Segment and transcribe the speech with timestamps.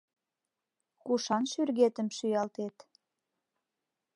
[1.03, 2.75] -Кушан шӱргетым шӱалтет?